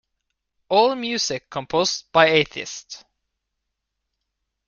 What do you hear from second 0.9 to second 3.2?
music composed by Atheist.